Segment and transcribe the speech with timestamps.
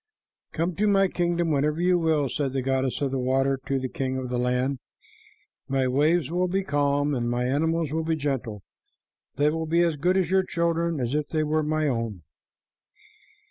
[0.51, 3.87] "Come to my kingdom whenever you will," said the goddess of the water to the
[3.87, 4.79] king of the land.
[5.67, 8.63] "My waves will be calm, and my animals will be gentle.
[9.35, 12.23] They will be as good to your children as if they were my own.